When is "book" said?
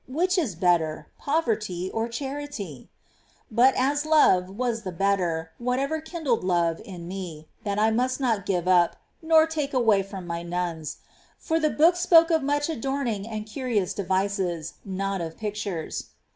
11.69-11.95